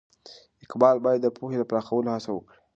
اقبال 0.63 0.97
باید 1.05 1.21
د 1.23 1.27
پوهې 1.37 1.57
د 1.59 1.63
پراخولو 1.69 2.13
هڅه 2.15 2.29
وکړي. 2.33 2.57